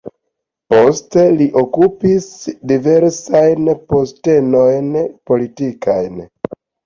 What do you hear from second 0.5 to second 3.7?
Poste li okupis diversajn